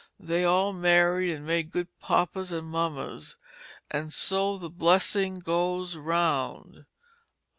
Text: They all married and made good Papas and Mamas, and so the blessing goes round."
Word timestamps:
They 0.19 0.43
all 0.43 0.73
married 0.73 1.29
and 1.31 1.45
made 1.45 1.69
good 1.69 1.87
Papas 1.99 2.51
and 2.51 2.65
Mamas, 2.67 3.37
and 3.91 4.11
so 4.11 4.57
the 4.57 4.67
blessing 4.71 5.35
goes 5.35 5.95
round." 5.95 6.87